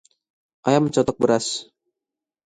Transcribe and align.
ayam 0.67 0.81
mencotok 0.85 1.15
beras 1.21 1.47